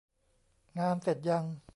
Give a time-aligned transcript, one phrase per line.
[0.79, 1.45] งานเสร็จยัง?